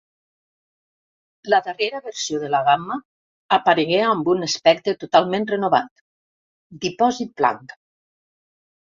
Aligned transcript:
La 1.53 1.57
darrera 1.65 1.99
versió 2.05 2.39
de 2.43 2.47
la 2.53 2.61
gamma 2.67 2.97
aparegué 3.57 3.99
amb 4.13 4.31
un 4.33 4.47
aspecte 4.47 4.95
totalment 5.05 5.45
renovat: 5.53 6.03
dipòsit 6.87 7.37
blanc. 7.43 7.77